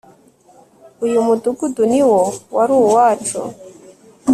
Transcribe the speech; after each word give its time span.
uyu 1.05 1.17
mudugudu 1.27 1.81
niwo 1.91 2.19
wari 2.55 2.73
uwacu 2.83 3.39